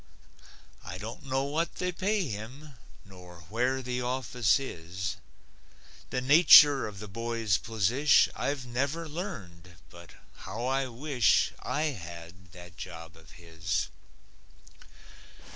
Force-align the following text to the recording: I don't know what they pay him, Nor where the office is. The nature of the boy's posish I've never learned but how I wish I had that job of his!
I 0.83 0.97
don't 0.97 1.25
know 1.27 1.43
what 1.43 1.75
they 1.75 1.91
pay 1.91 2.27
him, 2.27 2.73
Nor 3.05 3.41
where 3.51 3.83
the 3.83 4.01
office 4.01 4.59
is. 4.59 5.17
The 6.09 6.21
nature 6.21 6.87
of 6.87 6.97
the 6.97 7.07
boy's 7.07 7.59
posish 7.59 8.27
I've 8.35 8.65
never 8.65 9.07
learned 9.07 9.75
but 9.91 10.15
how 10.37 10.65
I 10.65 10.87
wish 10.87 11.53
I 11.59 11.83
had 11.93 12.51
that 12.53 12.77
job 12.77 13.15
of 13.15 13.33
his! 13.33 13.89